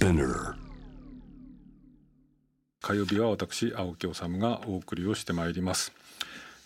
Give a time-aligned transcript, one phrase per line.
[0.00, 0.54] Spinner
[2.80, 5.92] 火曜日は私青木治がお送りをしてまいります。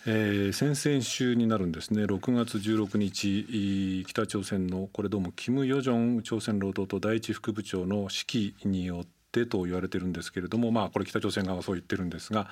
[0.07, 12.47] えー、先々週になるんですね6月16日北朝鮮のこれどうもキム・ヨジョン朝鮮労働党第一副部長の指揮によってと言われてるんですけれどもまあこれ北朝鮮側はそう言ってるんですが、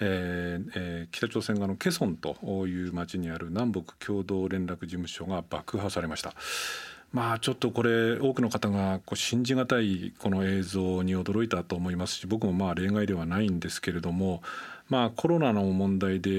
[0.00, 2.36] えーえー、北朝鮮側のケソンと
[2.66, 6.34] いう町にある南北共同連絡事務所が爆破されました。
[7.12, 14.42] まあちょっとこれ多くの方がこう信じがたいこの映像に驚いたと思いますし僕もまあ例外ではないんですけれども
[14.88, 16.34] まあ、コロナの問題で、え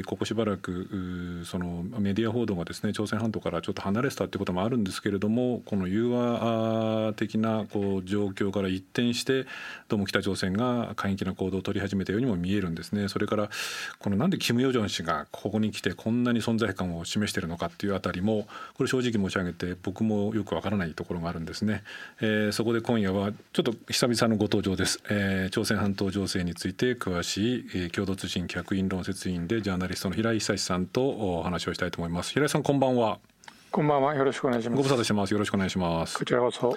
[0.00, 9.46] ー、ここしばらくそのメディア報道がですね朝鮮半島からちょっと離れてたってこともあるんですけれどもこの融和的なこう状況から一転して
[9.88, 13.08] どうも北朝鮮が過激な行動を取り始めたようにも見えるんですね。
[13.08, 13.50] それから
[14.00, 21.84] このなんでキム・ヨジョン氏がここに来てこんなに存在感を示しているのかっていうあたりもこれ正直申し上げて僕もよくわからないところがあるんですね。
[22.20, 25.00] えー、そこで今夜はちょっと久々のご登場です。
[25.08, 32.32] えー、朝鮮半島情勢について詳しい共同通信客員論説員でジャーナリストの平井久さんとお話をしたいと思います。
[32.32, 33.18] 平井さんこんばんは。
[33.70, 34.14] こんばんは。
[34.14, 34.76] よろしくお願いします。
[34.76, 35.32] ご無沙汰してます。
[35.32, 36.18] よろしくお願いします。
[36.18, 36.76] こちらこそ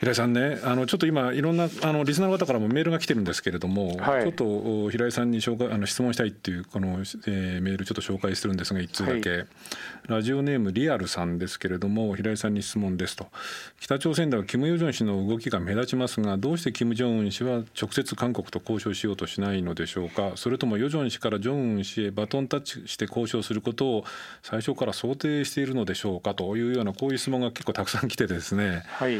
[0.00, 9.46] 平井さんねあのちょっと今いろんなあのリスナーの方からもメールが来てるんですけれども、はい、ちょっと平井さんに紹介あの質問したいっていうこの、えー、メールちょっと紹介するんですが1通だけ、はい、
[10.06, 13.26] ラジオネームリアルさんですけれども平井さんに質問ですと。
[13.80, 20.32] 北朝鮮ではキム・ヨジョン氏の動きが目立ちますがどうしてキム・ジョンウン氏は直接韓国と交渉しようとしないのでしょうか？
[20.36, 24.04] それともヨジョン氏からジョンウン氏へバトンタッチして交渉することを
[24.42, 26.34] 最初から想定しているのでしょうか？
[26.34, 29.18] というようなこういう質問が結構たくさん来てですね、はい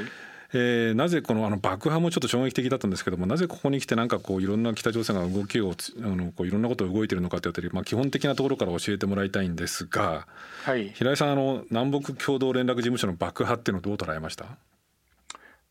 [0.54, 10.26] えー、なぜこのあの爆破もちょっと衝撃的だったんですけどもなぜここに来てなんかこういろんな北朝鮮が動きをあのこういろんなことを動いているのかというあたり、まあ、基本的なところから教えてもらいたいんですが、
[10.64, 14.46] はい、平井さんあの南北共同連絡事務所の爆破っていうのをどう捉えました？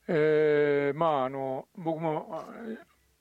[0.07, 2.43] えー、まああの僕も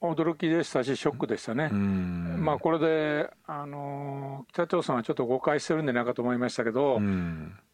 [0.03, 1.71] 驚きでしたしショックでしたね。
[1.71, 7.01] まあこれであの北朝鮮はちょっと誤解してるんじゃないかと思いましたけど、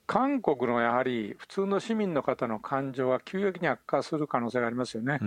[0.06, 5.18] 韓国のやはり普通の市民の方の感情は急激に悪化する可能性がありますよね。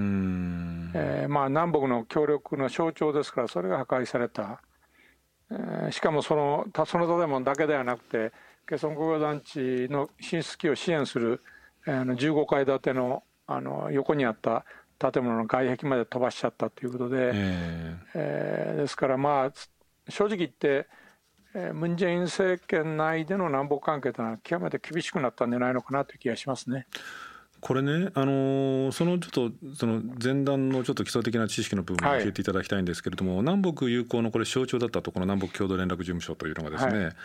[0.94, 4.62] えー、まあ南北の協力の象徴ですからそれが破壊された。
[5.52, 8.32] えー、しかもそのその建物だけではなくて
[8.68, 11.42] ケソン工業団地の進出機を支援する、
[11.86, 14.66] えー、15階建てのあの横にあった
[14.98, 19.52] 建物の外壁まで飛ばしちゃったということで、えー、えー、ですからまあ
[20.10, 20.88] 正直言って
[21.74, 26.88] ムン・ジェイン政権内での南北関係というのは極めて厳しくなったんじゃないのかなという気がしますね。
[27.62, 37.16] これね、あのそのちょっとその前段のちょっと基礎的な知識の部分を教えていただきたいんですけれども、はい、南北友好のこれ象徴だったとこの南北共同連絡事務所というのがですね、はい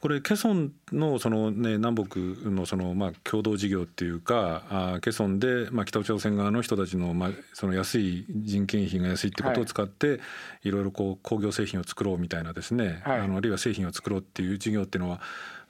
[0.00, 2.18] これケソンのそのね南北
[2.48, 10.20] のそのまあ共同事業っていうかあケソンでまあ北朝鮮側の人たちのまあその安い人件費が安いってことを使って
[10.64, 10.70] い。
[10.70, 15.20] ろいろこう工業製品を作ろうみたいなですね、あのあるいは製品を作ろうっていう事業っていうのは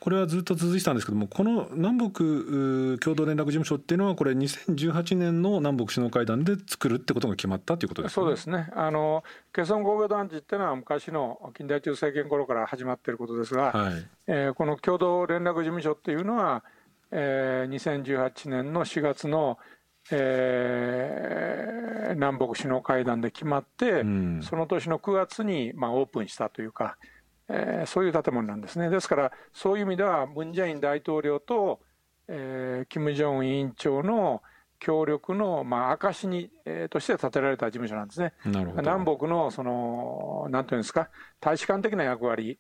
[0.01, 2.19] これはずっと続いてたんですけどもこの南北
[3.05, 8.15] 共同連絡事務所っていうのはこれ2018年の南北首脳会談で作るってことが決まったということですね。
[8.15, 8.71] そうですね。
[8.75, 9.23] あの
[9.53, 16.65] ケソン工業団地っていうのは昔の近代中政権頃から始まっていることですが、はい、えー、この共同連絡事務所っていうのは、
[17.13, 19.59] えー、2018年の4月の
[20.13, 26.97] えー、南北首脳会談で決まって、うん、その年の9月に、まあ、オープンしたというか、
[27.53, 28.89] えー、そういう建物なんですね。
[28.89, 31.81] ですからそういう意味ではムン・ジェイン大統領と、
[32.29, 34.43] えー、キム・ジョン委員長の
[34.79, 38.33] 協力の、まあ、証に、えー、として建てられた事務所なんですね。
[38.45, 41.11] 南北のそのなんていうんですか
[41.41, 42.59] 大使館的な役割、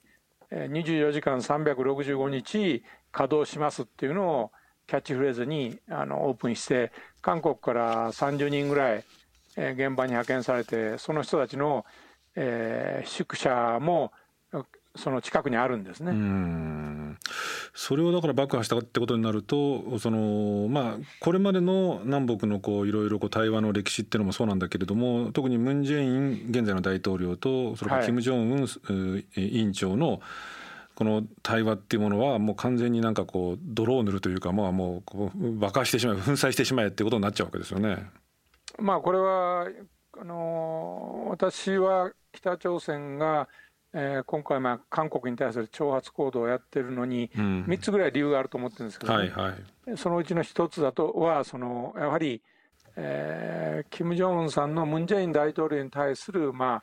[0.50, 4.52] えー、24時間365日稼働しますっていうのを
[4.86, 6.90] キャッチフレーズにあのオープンして
[7.22, 9.04] 韓国から30人ぐらい、
[9.56, 11.86] えー、現場に派遣されてその人たちの、
[12.34, 14.12] えー、宿舎も
[14.96, 17.16] その近くにあるんですね。
[17.74, 30.20] それをだから爆破したってことになるとその、まあ、これまでの南北のこういろいろこう対話の歴史っていうのもそうなんだけれども特にムン・ジェイン現在の大統領とそれからキム・ジョンウン、委員長の
[30.94, 38.10] この対話っていうものはもう完全になんかこう泥を塗るというかまあもうこう爆破してしまえ粉砕してしまえってことになっちゃうわけですよね。
[38.78, 39.66] まあこれは
[40.20, 43.48] あの私は北朝鮮が
[43.92, 49.54] えー、今回、まあ、韓国に対する挑発行動をやってるのに、うん、3つぐらい理由があると思ってるんですけど、ね、はいは
[49.94, 52.40] い、そのうちの1つだとはそのやはり、
[52.96, 56.82] えー、キム・ジョンウンさんのムン・ジェイン大統領に対する、ま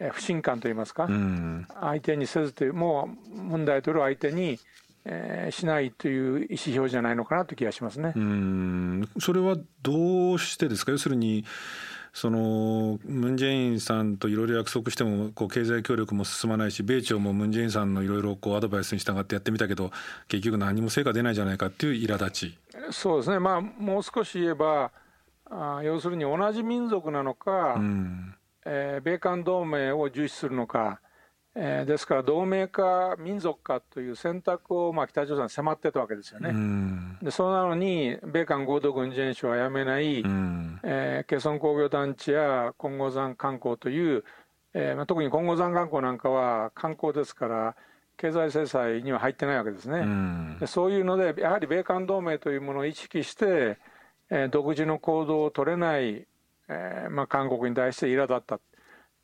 [0.00, 4.58] あ、不信感といいますか、うん、相手にせずというもうムン大統領相手に
[5.08, 8.12] えー、しないという意思表示じゃないのかなという気がしますね。
[8.16, 9.08] うん。
[9.20, 10.90] それはどうしてですか？
[10.90, 11.44] 要するに
[12.16, 19.90] そのムン・ジェインさんといろいろ約束してもこう経済協力も進まないし米朝もムン・ジェインさんのいろいろアドバイスに従ってやってみたけど
[20.26, 22.58] 結局何も成果出ないじゃないかっていう苛立ち。
[22.90, 24.92] そうですね、まあ、もう少し言えば
[25.50, 28.34] あ要するに同じ民族なのか、うん、
[28.64, 31.02] えー、米韓同盟を重視するのか
[31.58, 36.52] えー、ですから同盟か民族かという選択をまあ北朝鮮は迫ってたわけですよね。
[37.22, 40.18] でそうなのに米韓合同軍事演習はやめない、
[40.82, 44.24] えー、ケソン工業団地や金剛山観光という、
[44.74, 47.74] えーまあ、特に金剛山観光なんかは観光ですから
[48.18, 50.04] 経済制裁には入ってないわけですね。
[50.60, 53.78] でそういうのでやはり米韓同盟というものを意識して、
[54.28, 56.26] えー、独自の行動を取れない、
[56.68, 58.60] えーまあ、韓国に対して苛立った、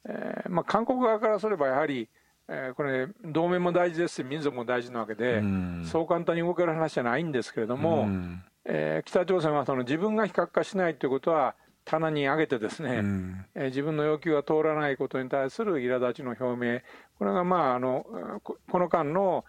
[0.09, 2.09] えーまあ、韓国側からすればやはり
[2.55, 11.55] えー、これ、同盟も大事ですし、民族も大事なわけで、うん、そう簡単に動ける話じゃないんですけれども、うん、えー、北朝鮮はその自分が非核化しないということは、
[11.85, 16.81] 棚に上げてですね、うん、えー、自分の要求が通らないことに対する苛立ちの表明、
[17.19, 18.07] これがまああの
[18.43, 19.45] この間の、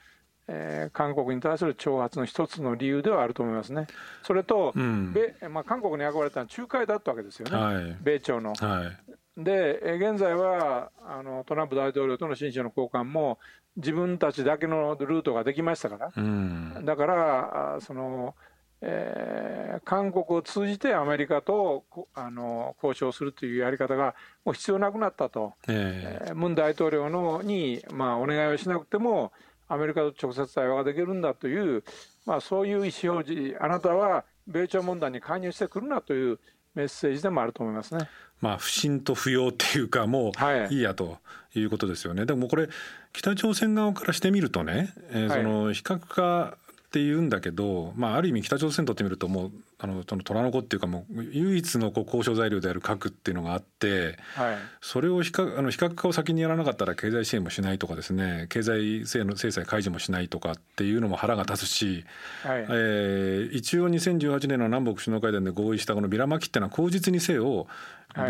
[0.47, 3.87] えー、韓国に対する挑発の一つの理由ではあると思いますね。
[4.23, 8.55] それと、うん、米まあ、韓国に憧れたのは仲介だったわけですよね、はい、米朝の。
[8.55, 13.39] はい、で現在はあのトランプ大統領との親書の交換も
[13.77, 18.35] 自分たちだけのルートができましたから、うん、だからその、
[18.81, 21.83] えー、韓国を通じてアメリカと
[22.13, 24.13] あの交渉するというやり方が
[24.45, 29.31] もう必要なくなったと、えー、ムン大統領のに、まあ、お願いをしなくても
[29.67, 31.83] アメリカと直接対話ができるんだという、
[32.27, 36.39] まあ、そういう意思表示あなたは米朝問題に介入してくるなという
[36.75, 38.09] メッセージでもあると思いますね。
[38.41, 41.19] まあ、不信と不要っていうかもういいやと
[41.55, 42.21] いうことですよね。
[42.21, 42.67] はい、でもこれ
[43.13, 46.57] 北朝鮮側からしてみるとね、えー、その非核化
[46.93, 62.05] って言うんだけど、まあ、ある意味北朝鮮にとってみるともうあのその虎の子っていうかもう唯一のこう交渉材料である核っていうのがあって、はい、それを非核あの非核化を先にやらなかったら経済支援もしないとかですね経済制の制裁解除もしないとかっていうのも腹が立つし、
[62.43, 67.65] はい、えー、一応2018年の南北首脳会談で合意したこのビラ巻きっていうのは口実にせよ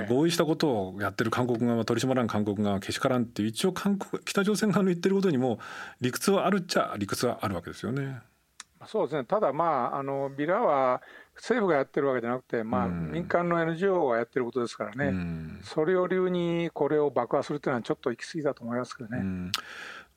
[0.09, 5.59] 合意したことをやってる韓国側取り締まらん韓国側けしからんっていう一応韓国北朝鮮側の言ってることにも
[5.99, 8.21] 理屈はあるっちゃ理屈はあるわけですよね。
[8.87, 9.23] そうですね。
[9.25, 11.01] ただまああのビラは
[11.35, 19.51] 政府がやってるわけじゃなくて、まあ、民間の NGO がやってることですからね、うん、それを理由にこれを爆破するというのはちょっと行き過ぎだと思いますけどね。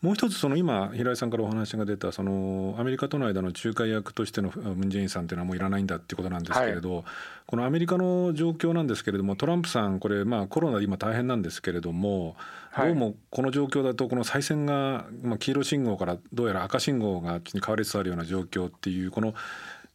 [0.02, 7.04] うんもう一つその今平井さんからお話が出たそのアメリカとの間の仲介役としてのムン・ジェインさんというのはもういらないんだっていうことなんですけれど、はい、
[7.46, 12.37] このアメリカの状況なんですけれどもトランプさんこれまあコロナで今大変なんですけれども、
[12.76, 19.34] どうもこの状況だとこの再選がまあ黄色信号からどうやら赤信号がに変わりつつあるような状況っていうこの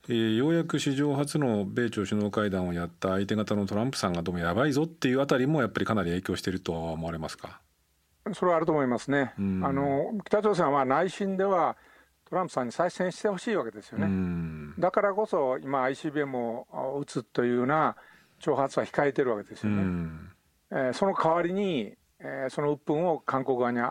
[0.10, 7.62] えー、ようやく史上初の米朝首脳会談をやった相手方のトランプさんがどうもやばいぞっていうあたりもやっぱりかなり影響していると思われますか？
[8.34, 9.34] それはあると思いますね。
[9.38, 9.42] あ
[9.74, 11.76] の北朝鮮は内心では
[12.30, 14.74] トランプさんに再選してほしいわけですよね。
[14.80, 17.96] だからこそ今 ICBM を撃つというような
[18.40, 20.12] 挑発は控えてるわけですよね。
[20.72, 23.82] えー、その代わりに、えー、その鬱憤を韓国側に、え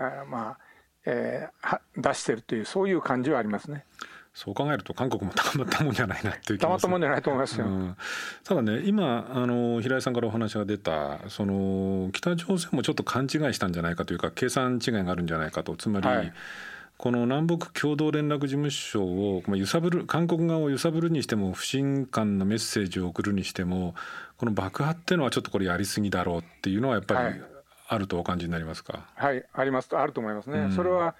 [0.00, 0.58] ー、まあ、
[1.04, 3.84] えー、出しているというそういう感じはありますね。
[4.32, 7.96] そう考えると韓国もたまったもんじゃないなっていうたまったもんじゃないと思いますよ、うん、
[8.44, 15.74] ただね今あの平井さんからお話が出たその北朝鮮もちょっと勘違いしたんじゃないかというか計算違いがあるんじゃないかと。
[15.76, 16.32] つまり、はい、
[16.96, 23.94] この南北共同連絡事務所を揺さぶる韓国側を揺さぶるにしても不信感のメッセージを送るにしても
[24.38, 27.40] この爆破っていうのはちょっとこれやりすぎだろうっていうのはやっぱり
[27.88, 29.06] あるとお感じになりますか？
[29.16, 29.96] はい、はい、あります。
[29.96, 30.58] あると思いますね。
[30.60, 31.16] うん、それは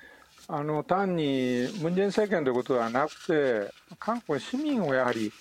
[0.52, 5.33] あの単にムン・ジェイン政権ということではなくて、韓国市民をやはり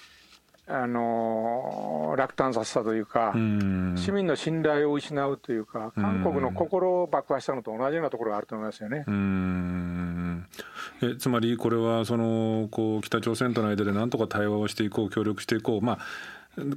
[0.68, 3.34] あの落胆させたというか、
[3.96, 9.04] 市民の信頼を失うというか、韓国の心を爆破したのと同じようなところがあると思いますよね。
[11.01, 15.82] えつまりこれはそのこう北朝鮮との間でなんとか対話をしていこう協力していこう。
[15.82, 16.00] まあ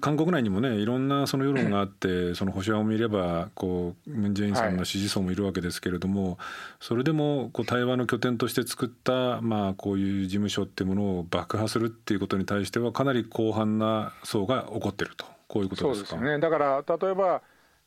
[0.00, 6.38] 韓国内にもねいろんなその世論があってその保守派を見ればこうムン・ジェインさんの支持層もいるわけですけれども、
[6.81, 15.25] それでもこう対話の拠点として作ったまあこういう事務所っていうものを爆破するっていうことに対してはかなり広範な層が起こってると。
[15.49, 16.09] こういうことですか？
[16.11, 16.38] そうですね。
[16.38, 17.43] だから例えば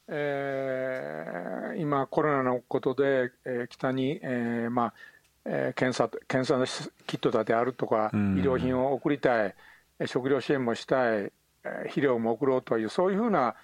[0.08, 4.94] えー、今、コロナのことで、えー、北に、えーまあ
[5.46, 6.68] えー、検査検査の
[7.08, 9.56] キットだであるとか、医療品を送りたい、
[10.06, 11.32] 食料支援もしたい、
[11.86, 13.56] 肥料も送ろうというそういうふうな、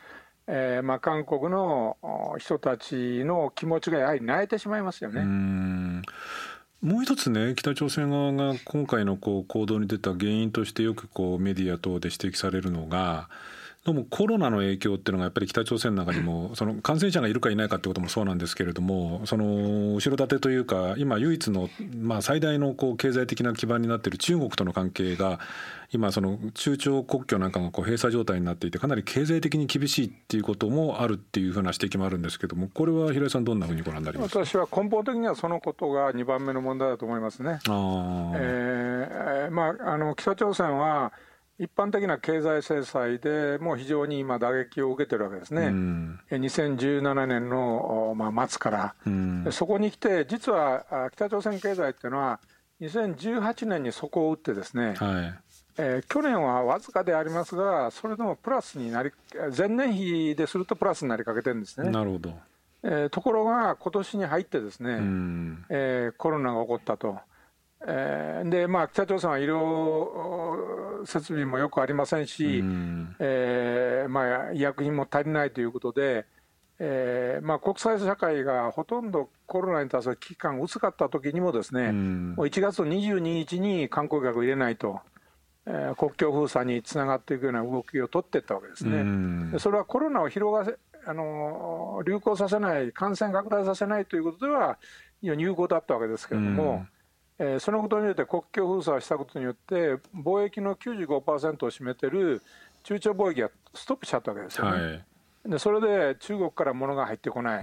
[0.48, 1.98] えーまあ、韓国の
[2.39, 5.22] 人たちの気持ちがやはり萎えてしまいますよね。
[6.81, 13.29] もう一つね北朝鮮側が今回のこう行動に出た原因としてよくこうメディア等で指摘されるのが
[13.83, 21.67] どうもコロナの影響っていうのがやっぱり北朝鮮の中にも その感染者がいるかいないかってこともそうなんですけれどもその後ろ盾というか今唯一の
[22.00, 25.39] まあ最大のこう経済的な基盤になっている中国との関係が
[25.91, 34.38] 今その中朝国境なんかがこう閉鎖状態になっていてかなり経済的に厳しいっていうこともあるっていうふうな指摘もあるんですけどもこれは平井さんどんなふうにご覧になります？
[34.38, 37.57] 私は根本的にはそのことが2番目の問題だと思いますね。
[37.67, 41.11] あえー、まああの北朝鮮は
[41.61, 52.39] 一般的な経済制裁でもう非常に今、打撃を受けてるわけですね、うん、2017年の、まあ、末から、うん、そこに来て、実は北朝鮮経済っていうのは、
[52.81, 55.33] 2018年に底を打って、ですね、はい。
[55.77, 59.11] えー、去年はわずかでありますが、それでもプラスになり、
[59.55, 61.91] 前年比でするとプラスになりかけてるんですね。
[61.91, 62.33] なるほど。
[62.83, 67.19] えー、ところが、今年に入ってですね、うん、えー、コロナが起こったと。
[67.88, 76.25] えー、でまあ、北朝鮮は医療設備もよくありませんし、うん、えー、まあ、医薬品も足りないということで、
[76.77, 85.00] えーまあ、国際社会がほとんどコロナに対する危機感が薄かった時にもですね、うん、もう1月22日に観光客を入れないと、
[85.65, 88.97] えー、国境封鎖につながっていくような動きを取っていったわけですね。
[88.97, 94.77] うん、それはコロナを広がせあの流行させない、感染拡大させないということでは、
[95.23, 96.71] 有効だったわけですけれども。
[96.73, 97.00] うん
[97.43, 102.43] えー、そのことによって国境封鎖をしたことによって貿易の95%を占めてる
[102.83, 104.71] 中朝貿易がストップしちゃったわけですよね。
[104.71, 104.89] は
[105.48, 107.62] い、でそれで中国から物が入ってこない。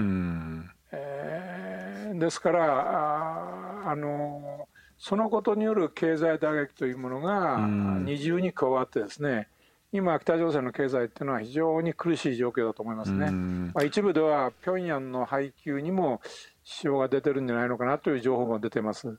[0.91, 2.65] えー、ですから
[3.85, 4.67] あ、あの
[4.99, 7.59] そのことによる経済打撃というものが
[8.05, 9.47] 二重に加わってですね、
[9.93, 13.31] 今、北朝鮮の経済っていうのは非常に苦しい状況だと思いますね。
[13.31, 16.21] まあ、一部では平壌の配給にも
[16.69, 19.17] 支障が出てるんじゃないのかなという情報も出てます。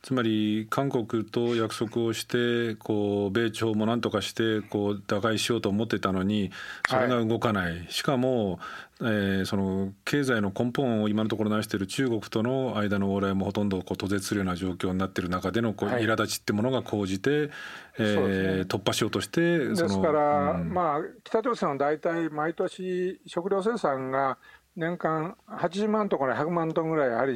[0.00, 6.52] つまり韓国と約束をしてこう米朝もなんとかしてこう打開しようと思ってたのに
[6.88, 8.60] それが動かない、はい、しかも、
[9.00, 17.50] えー、その経済の根本を今のところ成している中国との間の往来もほとんどこう途絶するような状況になっている中でのこう、苛立ちってものが講じて、
[17.98, 24.38] えー、ね、突破しようとしてですから、うん、まあ、北朝鮮は大体毎年食料生産が
[24.76, 27.32] 年間80万トンから100万トンぐらいやはり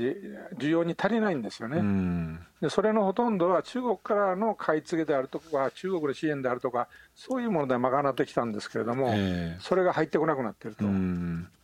[0.59, 2.39] 需要に足りないんですよね。
[2.61, 10.85] でそれのほとんどは中国からの買い付けであるとか中国の支援であるとかそういうもので賄ってきたんですけれども、えー、それが入ってこなくなっていると。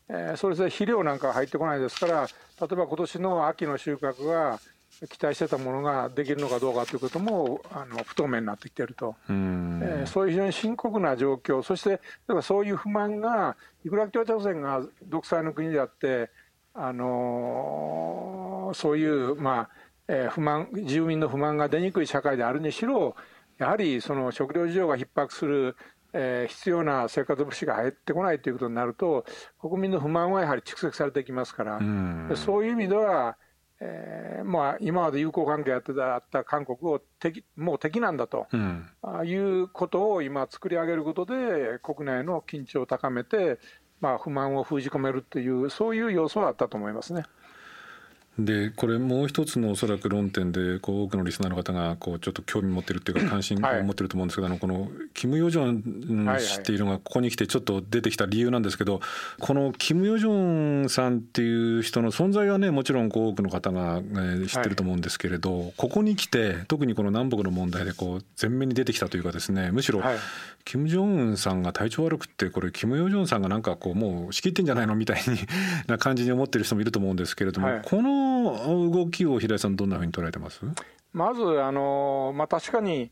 [0.07, 2.27] えー、それで肥料なんか入ってこないですから
[2.61, 4.61] 例えば今年の秋の収穫が
[5.09, 11.99] 期待してたものができるのかどうかということもあの不透明になってきていると、えー、そういう非常に深刻な状況、そしてだ
[12.29, 16.31] からそういう不満が、いくら北朝鮮が独裁の国であって、
[16.75, 19.71] あのー、そういう、まあ
[20.09, 23.17] えー、不満住民の不満が出にくい社会であるにしろ、
[23.59, 25.77] やはりその食料事情が逼迫する、
[26.13, 29.25] えー、必要な生活物資が入ってこないということになると、
[29.61, 31.81] 国民の不満はやはり蓄積されてきますから、
[32.37, 33.37] そういう意味では、
[33.81, 43.59] えーまあ、今まで友好関係やってたった韓国を敵もう敵なんだと、うん、あいうことを今、作り上げることで、国内の緊張を高めて、
[44.01, 47.25] まあ、不満を封じ込めるっていう、そういう要素はあったと思いますね。
[48.39, 59.01] でこれもう一つのおそらく論点でこう多くのリスナーの方がこうちょっと興味持ってるっていうか関心を持ってると思うんですけど、はい、あのこのキム・ヨジョン氏っていうのがここに来てちょっと出てきた理由なんですけど
[59.39, 70.17] このキム・ヨジョンさんっていう人の存在はねもちろんこう多くの方が、ね、知ってると思うんですけれど、はい、ここに来て特にこの南北の問題でこう前面に出てきたというかですねむしろ、はい、
[70.65, 75.39] キム・ジョンウンさんが体調悪くってこれキム・ヨジョンさんがなんかこうもう仕切ってんじゃないのみたいに
[75.87, 80.61] な感じに思ってる人もいると思うんですけれども、この動きを平井さんどんなふうに捉えてます？
[81.13, 83.11] まずあの、まあ、確かに、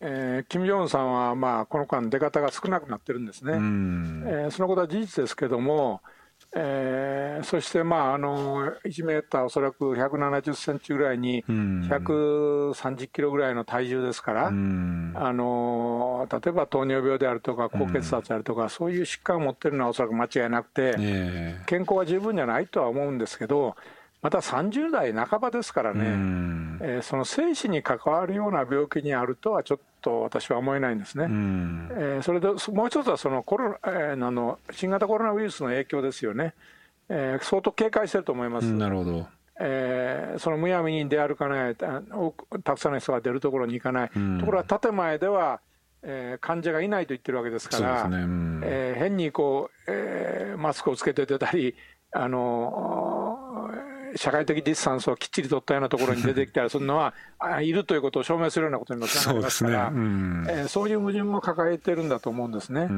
[0.00, 6.00] えー、キム・ジョンウンさんは、まあ、この間出方が少なくなってるんですね、えー、そのことは事実ですけれども、
[6.56, 20.94] えー、そして、まあ、あの1メーターおそらく170センチぐらいに130キロぐらいの体重ですから、あの例えば糖尿病であるとか高血圧であるとか、そういう疾患を持っているのはおそらく間違いなくて、
[21.66, 23.76] 健康は十分じゃないとは思うんですけど、
[24.20, 26.00] また30代半ばですからね、
[26.80, 31.24] えー、その生死に関わるような病気にあるとはちょっと私は思えないんですね。
[31.24, 36.54] えー、それでもう一つはそのコロ、えー、の新型コロナウイルスの影響ですよね、
[37.08, 38.72] えー、相当警戒してると思います。
[38.72, 39.26] なるほど。
[39.60, 42.00] えー、そのむやみに出歩かないた
[42.74, 45.60] くさんの人が出るところに行かない、ところが建前では、
[46.02, 48.18] えー、患者がいないと言ってるわけですから、ね。
[48.62, 51.74] えー、変にこう、えー、マスクをつけて出たり、
[52.12, 53.17] あのー、
[54.16, 57.14] 社会的ディスタンスをきっちり取ったようなところに出てきたりするのは
[57.62, 62.88] いるということを証明するようなことになってますから、そう、ねうんえー、そういう矛盾も抱えてるんだと思うんですね。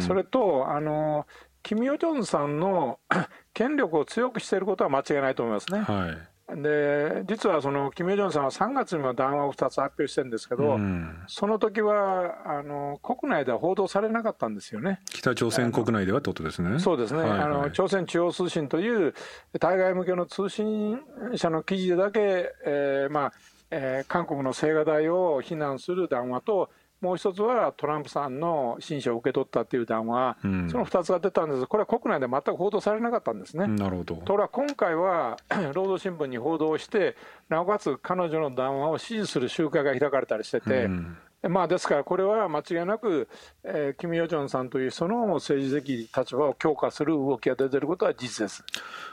[0.00, 1.26] それとあの
[1.62, 2.98] キム・ヨジョンさんの
[3.54, 5.80] 権力を強くしていることは間違いないと思いますね。
[5.80, 15.00] はいで実はそのキム・ヨジョンさんは3月にも談話を2つ発表してるんですけど、うん、その時はあの国内では報道されなかったんですよね。
[15.10, 16.78] 北朝鮮国内ではってことですね。
[16.78, 19.14] そうですね、はいはい、あの朝鮮中央通信という
[19.60, 20.98] 対外向けの通信
[21.36, 23.32] 社の記事でだけ、えーまあ
[23.70, 33.68] えー、韓国の青瓦台を非難する談話ともう一つはトランプさんの親書を受け取ったっていう談話、うん、その2つが出たんですこれは国内で全く報道されなかったんですね。
[33.68, 35.36] なるほどところが今回は
[35.74, 37.16] 労働新聞に報道して、
[37.48, 41.16] なおかつ彼女の談話を支持する集会が開かれたりしてて、うん、
[41.48, 43.28] まあ、ですからこれは間違いなく、
[43.62, 48.64] えー、キム・ヨジョンさんというその政治的立場を強化する動きが出てることは事実です。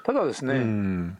[0.04, 1.18] ただですね、うん、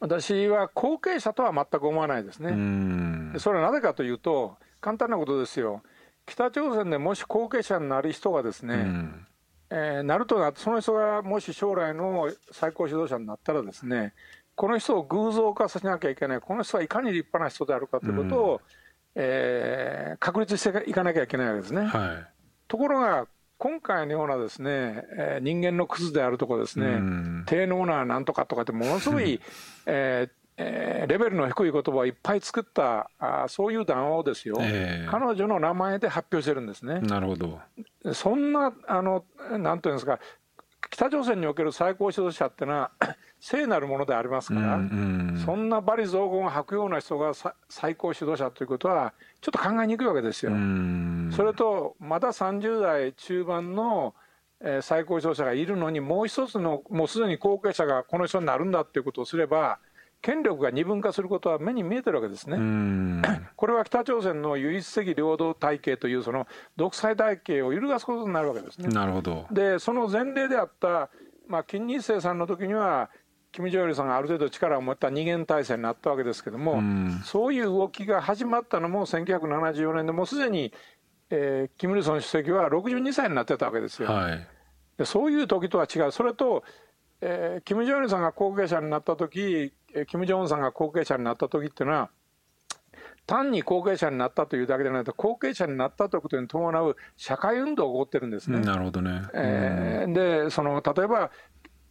[0.00, 3.38] 私は後継者とは全く思わないですね。
[3.38, 5.82] それはなぜかというと、簡単なことですよ、
[6.26, 9.26] 北朝鮮でもし後継者になる人がですね、うん、
[9.70, 14.12] えー、なるとなその人がもし将来の最高指導者になったらですね、
[14.54, 18.60] この人を偶像化させなきゃいけない、この人はいかに立派な人であるかということを、うん、
[19.14, 21.86] えー、確立していかなきゃいけないわけですね。
[21.86, 22.26] はい、
[22.68, 23.26] ところが
[23.56, 29.40] 今回のようなですね、えー、人間のクズであるとかですね、うん、低能ななんとかとかってものすごい、
[29.86, 37.00] えーえー、レベルの低い言葉をいっぱい作ったあそういう談話をですよ、えー、彼女の名前で発表してるんですね。
[37.00, 37.58] なるほど
[38.12, 39.24] そんなあの
[39.58, 40.20] なんていうんですか
[40.90, 42.90] 北朝鮮における最高指導者ってのは
[43.40, 47.32] 聖なるものでありますから、うんうん、そんな罵詈雑言を吐くような人が
[47.68, 50.52] 最高指導者ということはちょっと考えにくいわけですよ。
[51.32, 54.14] それとまだ30代中盤の
[54.60, 59.78] え最高指導者がいるのにもう一つのもうすでに後継者がこの人になるんだっていうことをすれば
[60.24, 62.56] 権力が二分化することは目に見えてるわけですね。
[63.56, 68.88] これは北朝鮮の唯一的領土体系というその独裁体系を揺るがすことになるわけですね。
[68.88, 71.10] なるほどでその前例であった、
[71.46, 73.10] まあ、金日成さんの時には
[73.52, 76.80] 金正日さんがある程度力を持った二元体制になったわけですけども、
[77.24, 80.72] そういう動きが始まったのも1974年でもうすでに、
[81.28, 84.08] えー、キム・イルソン主席は62歳になってたわけですよ。
[84.08, 84.48] はい、
[84.96, 86.64] でそういう時とは違うそれと
[87.26, 89.72] えー、キム・ジョンイルさんが後継者になった時
[90.08, 92.10] キム・ジョンウンさんが後継者になった時っていうのは
[93.26, 98.60] 単に後継者になったというだけではなくて後継者になったということに伴う社会運動が起こってるんですね。
[98.60, 101.30] なるほどね、えー、でその例えば、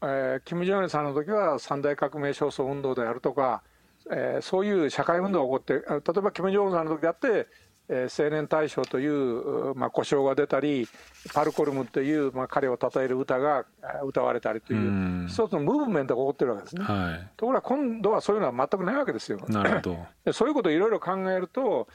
[0.02, 3.64] えー、キム・ジョンイルさんの時は三大革命勝訴運動であるとか、
[4.12, 7.48] えー、そういう社会運動が起こって例えばキム・ジョンウンさんの時だって
[7.94, 10.88] えー、青年大将という、まあ、故障が出たり
[11.32, 13.66] パルコルムという、まあ、彼を称える歌が
[14.04, 19.40] 歌われたりという一つのムーブメントが起こってるわけですね、はい、ところが今度はそういうのは全くないわけですよ。
[19.48, 20.08] なるほど。
[20.34, 21.88] そういうことをいろいろ考えると、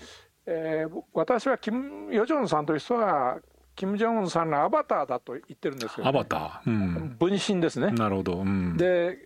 [0.47, 3.39] えー、私はキム・ヨジョンさんという人は
[3.75, 7.91] キム・ジョンウンさんのアバターだと言ってるんですよ、ね、アバター、うん、分身ですね。
[7.91, 9.19] なるほど、うん、で、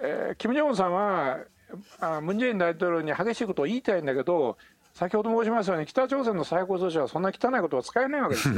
[0.00, 1.38] えー、キム・ジョンウンさんは
[2.00, 4.56] あムン・ジェイン大統領に激しいことを言いたいんだけど
[4.96, 8.50] 先ほど申しましたように北朝鮮の最高組織はそんな汚いことは使えないわけです。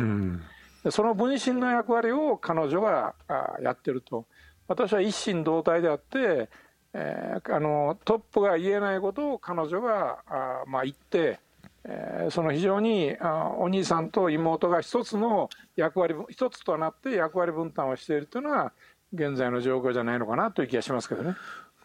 [0.93, 3.17] その分身の役割を彼女が
[3.61, 4.25] やってると。
[4.69, 6.49] 私は一心同体であって、
[6.95, 11.41] えー、あのトップが言えないことを彼女があ、まあ、言って、
[11.85, 18.73] えー、その非常にあお兄さんと妹が一つの役割一つとなって役割分担をしているというのは
[19.13, 21.35] 現在の状況じゃないのかなという気がしますけどね。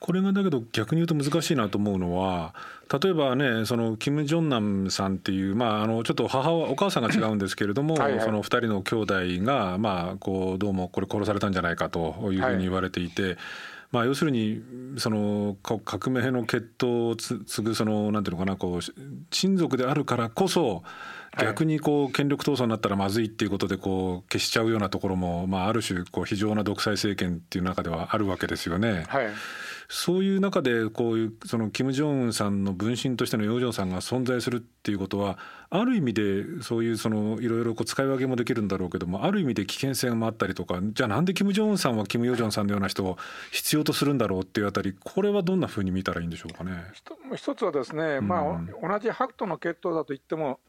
[0.04, 2.54] これがだけど逆に言うと難しいなと思うのは
[3.02, 8.96] 例えばねそのキム・ジョンナムさんっていう、まあ、あのちょっと母お母さんが違うんですけれどもはい、その2人の兄
[9.38, 13.24] 弟が、まあ、こうどうもこれ殺されたんじゃないかというふうに言われていて。
[13.24, 13.38] はい
[13.94, 14.60] まあ、要するに
[14.98, 18.82] その革命の血統を継ぐそのなんていうのかなこう
[19.30, 20.82] 親族であるからこそ
[21.40, 29.06] 逆にこう権力闘争になったらまずいっていうことでこう消しちゃうようなところも、まあ、ある種こう非常な独裁政権っていう中ではあるわけですよね。
[29.08, 29.28] はい
[29.90, 35.38] そういう中でこういうそのキム・ジョンウンさんの分身としてのヨジョンさんが存在するっていうことは
[35.70, 43.18] ある意味でそういうそのいろいろ使い分けもできるんだろうけどもある意味で危険性もあったりとかじゃあなんでキム・ジョンウンさんはキム・ヨジョンさんのような人を
[43.52, 46.84] 必要とするんだろうっていうあたりこれはどんなふうに見たらいいんでしょうかね。
[47.36, 50.60] 一つはですね、まあ、同じ白との血統だと言っても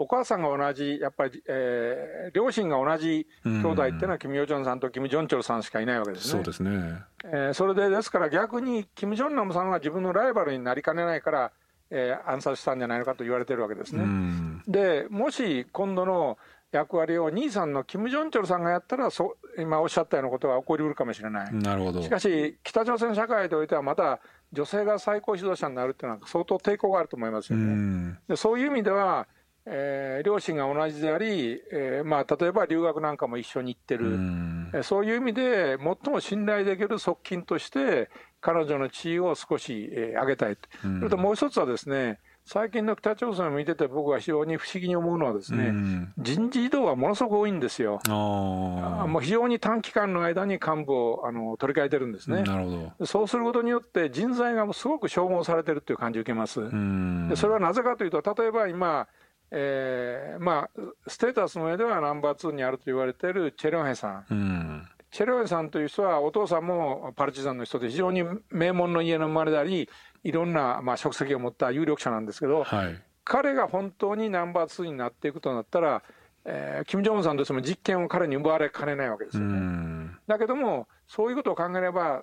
[0.00, 6.30] お母さんが同じ、やっぱり、えー、両親が同じ兄弟っていうのは、キム・ヨジョンさんとキム・ジョンチョルさんしかいないわけですね。
[6.32, 7.02] そうですね。
[7.22, 11.52] えー、それで、ですから逆に、キム・ジョンナムさんは自分のライバルになりかねないから、
[11.90, 14.06] えー、暗殺したんじゃないのかと言われてるわけですね。
[14.66, 16.38] で、もし今度の
[16.72, 21.54] 役割を兄さんのキム・ジョンチョルさんがやったらそ今おっしゃったようなことが起こりうるかもしれない。
[21.54, 28.18] なるほどしかし、北朝鮮社会においては、また女性が最高指導者になるっていうのは、相当抵抗があると思いますよね。
[28.28, 29.26] でそういう意味では、
[29.66, 34.18] えー、両親が同じであり、えーまあ、例えば留学なんかも一緒に行ってる、
[34.78, 40.56] うそういう意味で、最も信頼できる側近として、彼女の地位を少し、えー、上げたい。
[40.56, 45.72] と、それともう一つはですね、最近の北朝鮮を見てて、僕は非常に不思議に思うのは、ですね、
[46.18, 48.00] 人事異動がものすごく多いんですよ。
[48.08, 52.42] もう非常に短期間の間に幹部をあの取り替えてるんですね。
[52.42, 53.06] なるほど。
[53.06, 56.60] そうすることによって、人材がすごく消耗されてるという感じを受けます。
[57.28, 59.06] でそれはなぜかというと、例えば今、
[59.52, 64.86] えーまあ、ステータスの上ではナンバー2にあると言われているチェ・リョンヘさん。
[65.10, 69.88] チェ・リョンヘさんという人は、お父さんもパルチザンの人で、非常に名門の家の生まれであり、
[70.22, 76.02] いろんな、まあ、職責を持った有力者なんですけど、はい、彼が本当にナンバー2になっていくとなったら、
[76.44, 80.10] えー、金正恩さんとしても実権を彼に奪われかねないわけですよね。
[80.26, 82.22] だけども、そういうことを考えれば、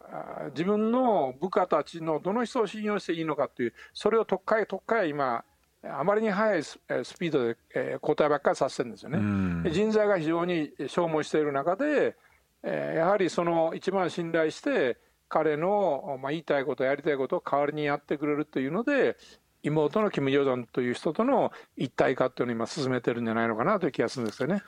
[0.52, 5.44] 自分の部下たちのどの人を信用していいのかという、それを特会、特会、今、
[5.84, 6.80] あまりに速いス
[7.20, 9.70] ピードで、え交代ばっかりさせてるんですよね。
[9.72, 12.16] 人材が非常に消耗している中で、
[12.64, 14.98] えやはりその一番信頼して、
[15.30, 19.18] 彼の、まあ、言いたいこと、やりたいことを代わりにやってくれるというので、
[19.64, 24.64] 妹のキム・ヨジョンという人との一体化というのを今進めてるんじゃないのかなという気がするんですよね。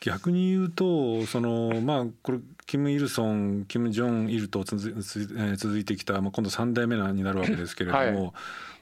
[0.00, 8.32] 逆に言うとそのまあこれキム・イルソンキム・ジョン・イルと続いてきた、まあ、今度3代目になるわけですけれども、はい、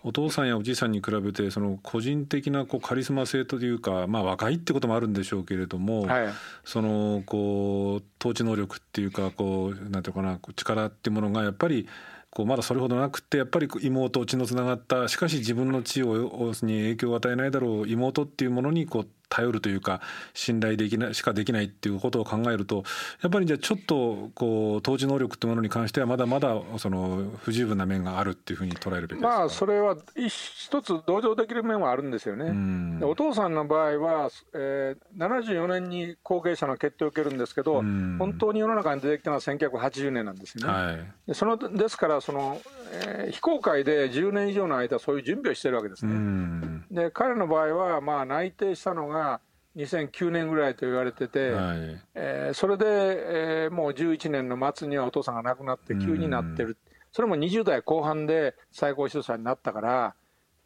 [0.05, 6.29] お父さんやおじいさんに比べてその個人的なこうカリスマ性というか、まあ、若いってこともあるんでしょうけれども、はい、
[6.65, 11.89] そのこう統治能力っていうかこうなんていうかな力っていうものがやっぱり
[12.31, 20.01] こうまだそれほどなくてやっぱり妹血のつながったしかし自分の血をに影響を与えないだろう妹っていうものにこう頼るというか
[20.35, 22.85] 信頼できないしかできないっていうことを考えると
[23.23, 33.05] やっぱりじゃあちょっとこう統治能力っていうものに関してはまだまだその不十分な面があるっていうふうに捉えるべきまあそれは一つ同情できる面はあるんですよね。
[33.05, 40.73] お父さんの場合は、えー、74年に後継者の決定を受けるんですけど本当に世の中に出てきたのは1980年なんですよね。
[40.73, 42.61] はい、そのですからその、
[42.93, 46.85] えー、非公開で10年以上の間そういう準備をしてるわけですね。
[46.91, 49.41] で彼の場合はまあ内定したのがが
[49.77, 56.77] 2009年ぐらいと言われてて、はい、えー、それで、えー、もう11年の末にはお父さんが亡くなって急になってる、
[57.13, 60.15] それも20代後半で最高指導者になったから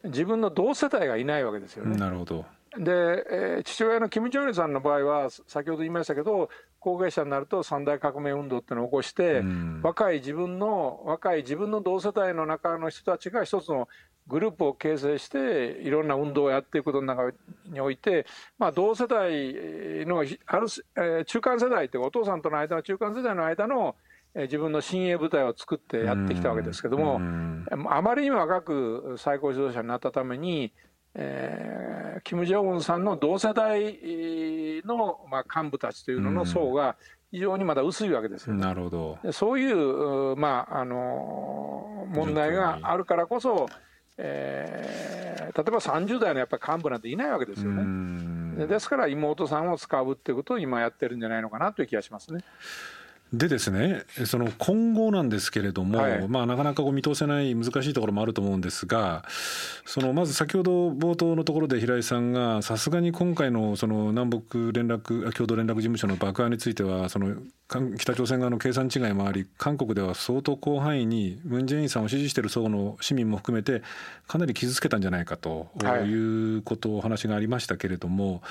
[0.03, 1.97] 自分の同世代がいないわけですよね。
[1.97, 2.45] なるほど。
[2.77, 2.91] で、
[3.31, 13.87] えー、父親のキム・ジョンイルさんの場合は先ほど言いましたけど後継者になると三大革命運動っていうのを起こして、うん、若い自分の若い自分の同世代の中の人たちが一つの
[14.27, 17.35] グループを形成していろんな運動をやっていくことの中
[17.67, 18.25] において、
[18.57, 23.95] まあ、同世代のある、えー、中間世代というかお父さんとの間の中間世代の間の
[24.35, 27.21] 自分の親衛部隊を作ってやってきたわけですけども、
[27.87, 30.73] あまりにも若く最高指導者になったために、
[31.13, 36.95] えー、キム・ジョンウンさんの同世代の、まあ、幹部たちというのの層が
[37.31, 39.19] 非常にまだ薄いわけですよ、なるほど。
[39.31, 43.67] そういう、まあ、あの問題があるからこそ、
[44.17, 48.67] えー、例えば30代のやっぱり幹部なんていないわけですよね。
[48.67, 52.43] ですから妹さんを使うっていうことを今やってるんじゃないのかなという気がしますね。
[53.33, 59.23] でですね、その今後なんですけれども、はい、まあ、なかなかこう見通せない難しいところもあると思うんですが、
[59.85, 67.35] そのまず先ほど冒頭のところで平井さんが、さすがに今回のその南北連絡共同連絡事務所の爆破については、その
[67.97, 73.81] 北朝鮮側の計算違いもあり、韓国では相当広範囲にムン・ジェインさんを支持している層の市民も含めて、
[74.27, 75.67] かなり傷つけたんじゃないかと
[76.05, 76.13] い。
[76.13, 78.41] うことをお話がありましたけれども、はい、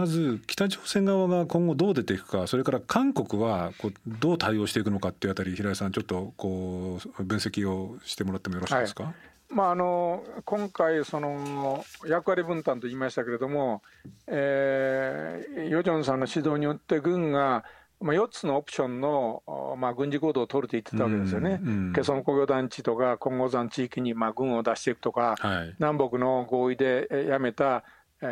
[0.00, 9.04] まず北朝鮮側が今後どう出ていくか、それから韓国はこうどう対応していくのかっていうあたり、平井さん、ちょっとこう分析をしてもらってもよろしいですか？
[9.04, 9.14] はい。
[9.48, 13.82] まあ、あの今回、その役割分担と言いましたけれども、
[14.28, 17.64] えー、ヨジョンさんの指導によって、軍が
[18.02, 19.42] まあ、4つのオプションの、
[19.78, 21.60] まあ、軍事行動を取ると言ってたわけですよね、
[21.94, 27.84] ケソン工業団地とか、金剛山地域にまあ軍を出していくとか、はい、南北の合意でやめた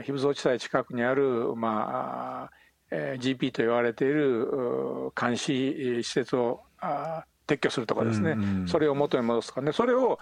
[0.04, 2.50] 非武装地帯近くにある、まあ
[2.90, 10.18] えー、GP と言われている監視施設をあ撤去するとかですね、うんうん、それを元に戻すとかね、それを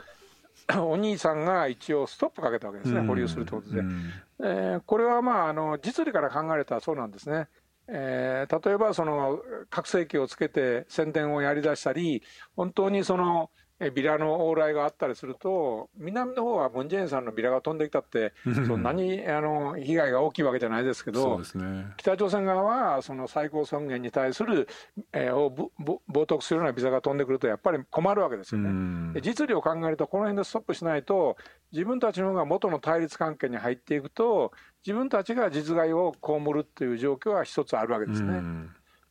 [0.79, 7.49] お兄さんが一応ストップかけたわけですね、保留するということで、うん、えー、これはまああの実利から考えたらそうなんですね。
[7.89, 12.23] えー、例えばその拡声器をつけて宣伝をやりだしたり、
[12.57, 13.51] 本当にその
[13.95, 18.33] ビラの往来があったりすると南の方はムン・ジェインさんのビラが飛んできたって
[18.67, 24.67] そんなにあの被害が大きいわけじゃないですけど、ね、北朝鮮側はその最高尊厳に対する、
[25.13, 29.21] えー、を冒涜するようなビザが飛んでくるとやっぱり困るわけですよね。
[29.21, 31.37] 実利を考えるとこの辺でストップしないと
[31.73, 34.53] 自分たちの方が元の対立関係に入っていくと
[34.87, 38.43] 自分たちが実害を被るという状況は一つあるわけですね。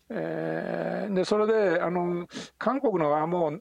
[0.09, 3.59] えー、でそれであの韓国の側も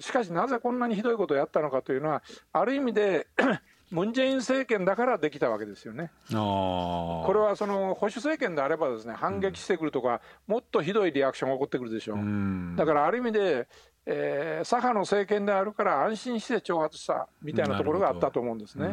[0.00, 3.26] しかしなぜこんなにひどいことをやったのかというのはある意味で
[3.90, 6.12] ムン・ジェイン政権だからできたわけですよね。
[6.30, 12.76] これはその保守政権であればですね反撃してくるとか、もっとひどいリアクションが起こってくるでしょう。
[12.76, 13.66] だからある意味で、
[14.06, 18.90] えー、左派の政権であるから安心して挑発したみたいなところがあったと思うんですね。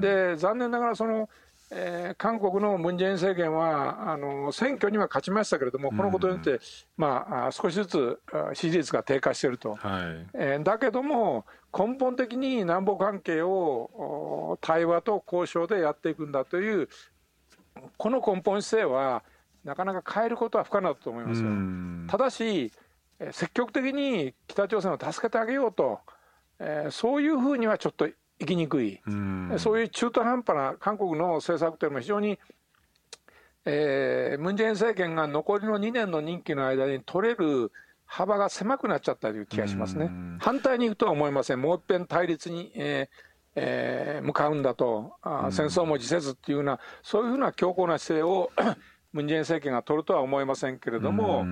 [0.00, 1.30] で残念ながらその
[1.70, 6.60] えー、韓国のムン・ジェイン政権はあの選挙には勝ちましたけれども、このことによって、
[6.96, 8.18] まあ、少しずつ
[8.54, 10.26] 支持率が低下していると、はい。
[10.34, 11.44] えー、だけども、
[11.76, 16.88] 根本的に南北関係を対話と交渉でやっていくんだという、
[17.98, 19.22] この根本姿勢は、
[19.64, 21.50] なかなか変えることは不可能だと思いますよ。
[22.08, 22.72] ただし、
[23.32, 26.00] 積極的に北朝鮮を助けてあげようと、
[26.60, 28.08] えー、そういうふうにはちょっと
[28.40, 32.38] 行きにくい、うそういう中途半端な韓国の政策というのも非常に、
[33.64, 37.72] えー、ムン・ジェイン政権が残りの2年の任期の間に取れる
[38.06, 40.10] 幅が狭くなっちゃったという気がしますね。
[40.38, 41.60] 反対にいくとは思いません。
[41.60, 43.28] もう一遍対立に、えー
[43.60, 48.50] えー、向かうんだと、あ戦争も辞せずっていうような、そういうふうな強硬な姿勢を
[49.12, 51.44] ムン・ジェイン政権が取るとは思いませんけれども、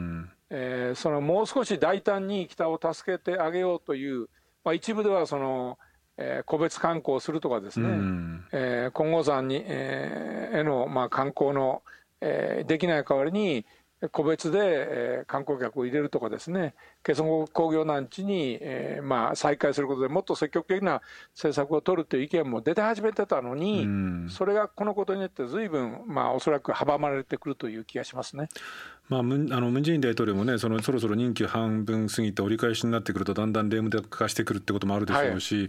[0.51, 4.29] えー、そのもう少し大胆に北を助けてあげようという、
[4.65, 5.79] まあ、一部ではその、
[6.19, 11.83] えー、個別観光するとかですね、うん、えー、金剛山に、えー、への、まあ、観光の、
[12.21, 13.67] えー、できない代わりに
[14.13, 16.75] 個別で、えー、観光客を入れるとかですね
[17.07, 21.03] ケソン工業団地に、えーまあ、再開することでもっと積極的な
[21.35, 28.49] 政策を取るという意見も出て始めてたのに、うん、それがこのことによってずいぶん、まあ、おそらく阻まれてくるという気がしますね。
[29.09, 35.69] まあ、ムンあのムン・ジェイン大統領もねそのそろそろ任期半分過ぎて折り返しになってくるとだんだんレーム化してくるってこともあるでしょうし、はい、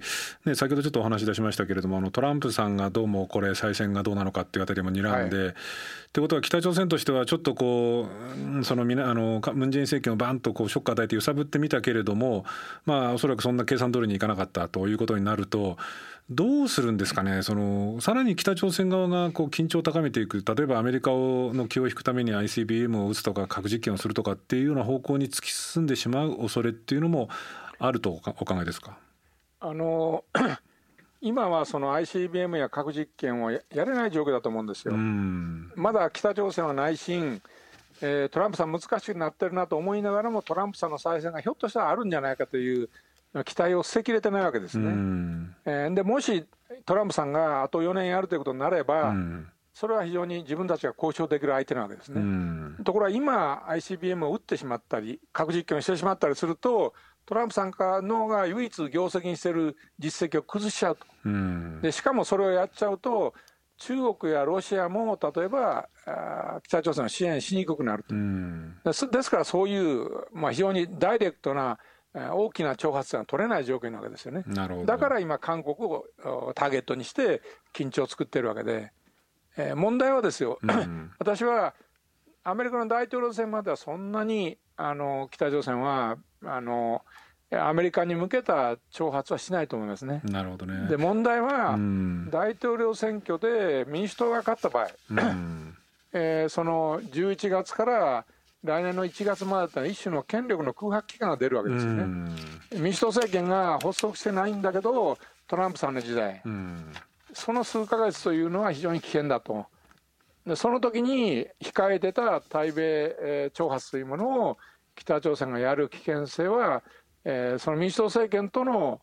[0.50, 5.54] ね、先ほどちょっとお話し出しましたけれどもあのトランプさんがどうもこれ再選がどうなのかっていうあたりも睨んで、はい、っ
[6.12, 8.08] てことは北朝鮮としてはちょっとこ
[8.60, 12.46] うそのみなあのムン・ジェイン政権をバンとこうショック与えて揺さぶってみたけれども
[12.86, 15.78] まあおそらくそんな計算通りにいかなかったということになると
[16.30, 27.30] どうするんですかね、そのさらに北朝鮮側がこう緊張を高めていく、例えばアメリカをの気を引くために ICBM を撃つとか、核実験をするとかっていうような方向に突き進んでしまう恐れっていうのも
[27.80, 28.98] あるとお考えですか？
[29.62, 30.26] あの
[31.22, 34.98] 今はその ICBM や核実験をやれない状況だと思うんですよ。
[34.98, 37.42] まだ北朝鮮は内心、
[38.02, 42.90] えー、トランプさん難しくなってるなと思いながらもトランプさんの再選がひょっとしたらあるんじゃないかという
[43.46, 44.90] 期待を捨てきれてないわけですね。
[45.66, 46.46] えー、でもし
[46.86, 49.14] トランプさんがあと4年やるということになれば、
[49.74, 52.84] それは非常に自分たちが交渉できる相手なわけですね。
[52.84, 56.94] ところが今、ICBM を撃ってしまったり、核実験をしてしまったりすると、
[57.28, 61.06] トランプさんからのが唯一業績にしている実績を崩しちゃうと、
[61.82, 63.34] でしかもそれをやっちゃうと、
[63.78, 65.90] 中国やロシアも例えば
[66.63, 68.16] 北朝鮮を支援しにくくなると、
[69.08, 71.78] ですからそういう、まあ、非常にダイレクトな
[72.13, 74.44] 大きな挑発が取れない状況なわけですよね。
[74.86, 76.06] だから今、韓国を
[76.56, 77.42] ターゲットにして
[77.74, 78.92] 緊張を作ってるわけで、
[79.58, 81.74] えー、問題はですよ、うん、 私は
[82.44, 87.02] アメリカの大統領選まではそんなにあの北朝鮮はあの
[87.52, 90.22] アメリカに向けた挑発はしないと思いますね。
[90.26, 95.78] なるほどねで問題は、うん、大統領選挙で民主党が勝った場合、うん、
[96.12, 98.26] えー、その11月から
[98.64, 102.32] 来年の1月までだったら一種の権力の空白期間が出るわけですよね。
[102.74, 106.42] 民主党政権が発足してないんだけどトランプさんの時代、
[107.34, 109.68] その数か月というのは非常に危険だと。
[110.46, 112.82] でその時に控えてた対米、
[113.22, 114.58] えー、挑発というものを
[114.96, 116.84] 北朝鮮がやる危険性は、
[117.26, 119.02] えー、その民主党政権との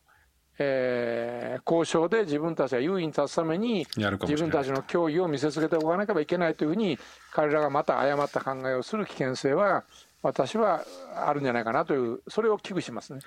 [0.57, 6.97] えー、交渉で自分たちが優位に立つために自分たちの脅威を見せつけておかなければいけないというふうに
[7.33, 9.83] 彼らがまた誤った考えをする危険性は
[10.21, 13.19] 私はあるんじゃないかなというそれを危惧しますね。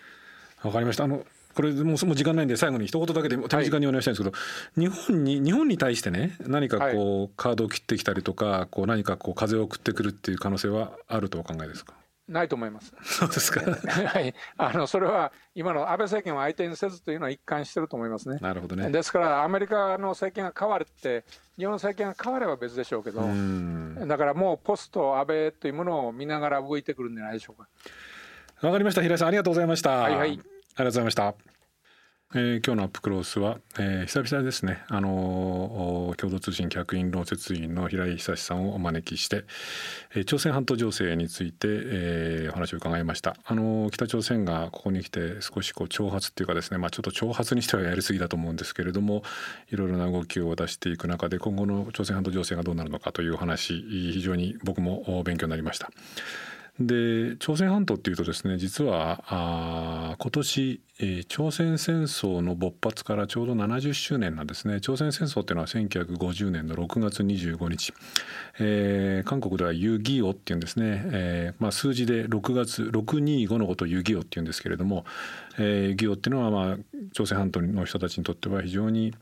[0.63, 1.05] わかりました。
[1.05, 1.23] あの
[1.55, 4.39] これもう時間ないんで最後に一言だけで手短にお願いしたいんですけど、は
[4.79, 11.98] い、日本に日本に対してね何かこう、カードを切ってきたりとかこう何かこう風を送ってくるっていう可能性はあるとお考えですか？
[12.29, 12.95] ないと思います。
[13.03, 13.61] そうですか。
[13.89, 18.39] はい、あのそれは今の安倍政権を相手にせずというのは一貫してると思いますね。
[18.41, 18.91] なるほどね。
[18.91, 21.25] ですからアメリカの政権が変わるって
[21.57, 23.23] 日本の政権が変われば別でしょうけど、
[24.07, 27.69] だからもうポスト安倍というものを見ながら動いてくるんじゃないでしょうか。
[28.67, 29.91] わかりました平井さんありがとうございました。
[29.91, 30.37] はいはい。
[30.37, 31.58] がとうございました
[32.35, 39.45] えー、今日のアップクロースは、えー、久々ですね、あのー、共同通信客員論説委員の平井久さんをお招きして、
[40.15, 49.23] えー、朝鮮半島情勢について、えー、お話を伺いました、あのー、北朝鮮がここに来て少しこう挑発っていうかですね、まあ、ちょっと挑発にしてはやりすぎだと思うんですけれども
[49.73, 55.91] いろいろな動きを出していく中で今後の朝鮮半島情勢がどうなるのかという話非常に僕も勉強になりました。
[56.81, 64.81] で朝鮮半島っていうとですね実はあ今年、えー、朝鮮戦争の勃発からちょうど70周年なんですね。
[64.81, 67.93] 朝鮮戦争っていうのは1950年の6月25日、
[68.61, 75.05] えー、韓国ではユギオっていうんですね、えーまあ、数字で6月625のことをユギオっていうんですけれども、
[75.59, 76.77] えー、ユギオっていうのは、まあ、
[77.13, 79.15] 朝鮮半島の人たちにとっては非常に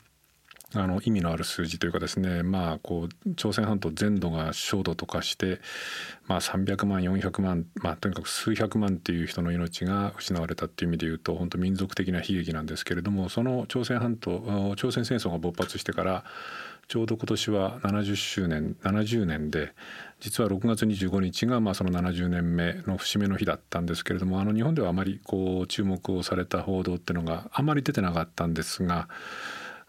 [0.83, 5.61] あの意味のある数字というかですねまあこう朝鮮半島全土が焦土と化して、
[6.27, 16.25] まあ、300万400万、まあ、とにかく数百万っていう人の命が失われたっていう意味で言うと本当民族的な悲劇なんですけれどもその朝鮮半島朝鮮戦争が勃発してから
[16.89, 19.75] ちょうど今年は70周年70年で
[20.21, 29.09] 実は6月25日がまあその70年目の節目の日だったんですけれどもあの日本ではあまりこう注目をされた報道っていうのがあまり出てなかったんですが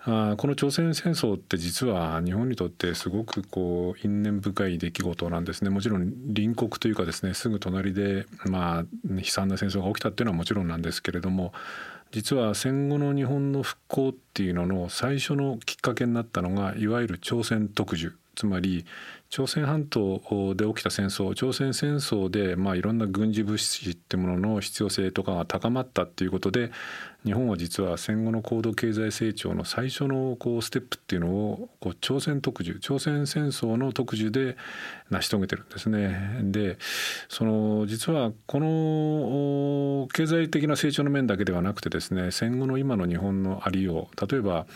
[0.10, 5.70] あこの朝鮮戦争って実は日本にとってすごくこう因縁深い出来事なんですね。
[5.70, 11.52] もちろん隣国というかですねすぐ隣でまあ悲惨な戦争が起きたっていうのはもちろんなんですけれども
[12.12, 18.13] 実は戦後の日本の復興っていうのの最初のきっかけになったのがいわゆる朝鮮特需。
[18.38, 18.86] つまり
[19.30, 20.22] 朝鮮半島
[20.56, 26.72] で起きた戦争朝鮮戦争でまあいろんな軍事物資ってものの必要性とかが高まったっていうことで
[27.26, 34.56] 日本は実は戦後の高度経済成長の最初のこうステップっていうのをこう朝鮮特需朝鮮戦争の特需で
[35.10, 36.40] 成し遂げてるんですね。
[36.44, 36.78] で
[37.28, 44.68] その実はこの経済的な成長の面だけではなくてですね戦後の今の日本のありよう例えば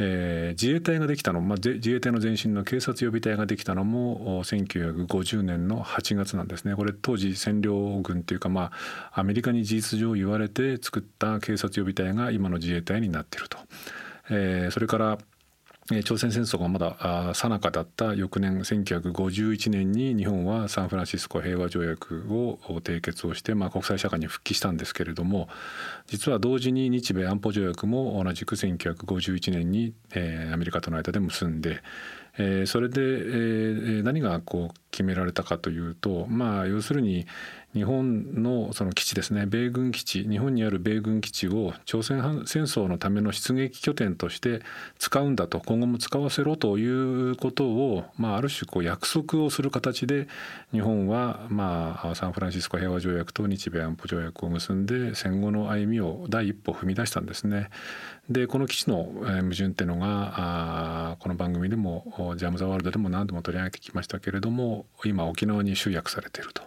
[0.00, 8.70] えー、自衛隊ができたの、まあ、自衛隊の前身の警察予備隊ができたのも1950年の8月なんですねこれ当時占領軍というか、ま
[9.12, 13.58] あ、アメリカに事実上言われて作った警察予備隊が今の自衛隊になっていると。
[14.30, 15.18] えー、それから
[16.04, 25.48] 朝鮮戦争がまださなかだった翌年1951年に日本はサンフランシスコ平和条約を締結をして、まあ、国際社会に復帰したんですけれども
[26.06, 31.80] 実は同時に日米安保条約も同じく1951年に、えー、アメリカとの間で結んで、
[32.36, 37.26] えー、それで、えー、何がこう決められたかというとまあ要するに
[37.74, 44.62] 日本のその基地ですね米軍基地日本にある米軍基地を朝鮮戦争のための出撃拠点として
[44.98, 50.28] 使うんだと今後も使わせろということを、まあ、ある種こう約束をする形で
[50.72, 57.68] 日本は、まあ、サンフランシスコ平和条約と日米安保条約を結んで戦後の歩みを第一歩踏み出したんですね。
[58.30, 66.62] でこの基地の矛盾っていうのがあこの番組でもジャム・ザ・ワールドでも何度も取り上げてきましたけれども今沖縄に集約されていると。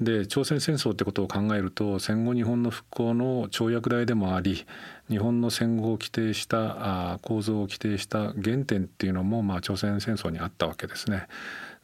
[0.00, 4.64] で朝鮮戦争ってことを考えると戦後日本の復興の跳躍台でもあり
[5.08, 11.26] 日本の戦後を規定したあ構造を規定した原点っていうのも、まあ、朝鮮戦争にあったわけですね。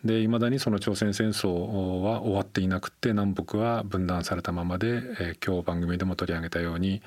[0.05, 7.01] で未だにその朝鮮戦争は終わっていなくて南北は分断されたままで、えー、今日番組でも取り上げたように、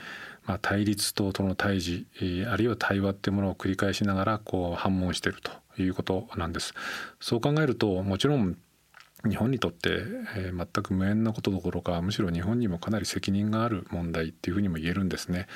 [0.48, 2.06] まあ、対立党との対峙、
[2.52, 6.74] あるいは対話っていうものを繰り返しながらこう反問しているということなんです。
[7.20, 8.58] そう考えるともちろん
[9.26, 10.04] 日本にとって、
[10.36, 15.48] えー、全く無縁なことどころかむしろ日本にもかなり責任がある問題っていうふうにも言えるんですね。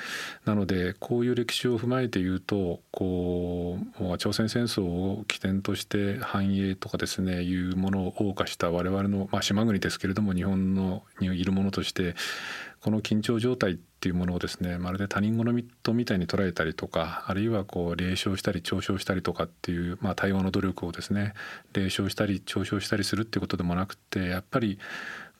[0.44, 12.16] なのでこういう歴史を踏まえて言うとこう朝鮮戦争を起点として繁栄とかですねいうものを謳歌した我々の、まあ、島国ですけれども日本のにいるものとして
[12.82, 15.52] この緊張状態っていうものをですねまるで他人事
[15.94, 21.34] みたいに捉えたりとかあるいはこう冷笑したり嘲笑したりとかっていう、まあ、対話の努力をですね
[21.72, 24.80] 冷笑したり嘲笑したりするっていうことでもなくてやっぱり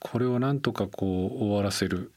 [0.04, 2.10] これをなんとかこう終わらせる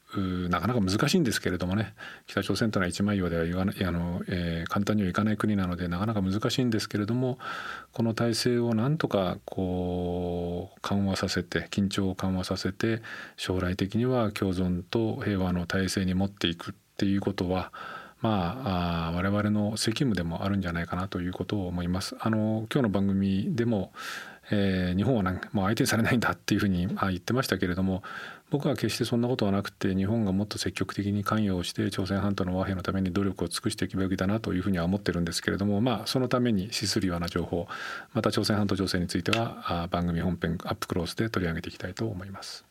[0.50, 1.94] なかなか難しいんですけれどもね
[2.26, 7.38] 北朝鮮というのは一枚岩では言わないあの、えー、簡単にはいかない国なのでなかなか難しいんですけれども
[7.92, 13.02] この体制をなんとかこう緩和させて緊張を緩和させて
[13.36, 17.72] 将来的には共存と平和の体制に持っていくっていうことは
[18.22, 22.16] まあ、あ我々の責務でもあるんじゃないかなということを思います。
[22.18, 23.92] あの今日の番組でも
[24.50, 28.02] えー、日本はなんかもう相手されないんだっていうふうに 言ってましたけれども
[28.50, 37.66] 僕は決してそんなことはなくて日本がもっと積極的に関与をして朝鮮半島の和平のために努力を尽くしていくべきだなというふうには思ってるんですけれどもまあそのために資するような情報
[38.12, 42.65] また朝鮮半島情勢については番組本編アップクロースで取り上げていきたいと思います。